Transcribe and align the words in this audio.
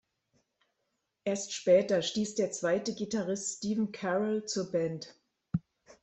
Erst 1.25 1.53
später 1.53 2.01
stieß 2.01 2.33
der 2.33 2.51
zweite 2.51 2.95
Gitarrist 2.95 3.57
Stephen 3.59 3.91
Carroll 3.91 4.43
zur 4.45 4.71
Band. 4.71 5.13